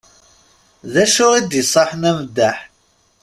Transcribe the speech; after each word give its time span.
D 0.93 0.95
acu 1.03 1.25
i 1.39 1.41
d-iṣaḥen 1.41 2.09
ameddaḥ? 2.09 2.57